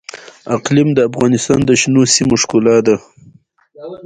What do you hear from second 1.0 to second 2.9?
افغانستان د شنو سیمو ښکلا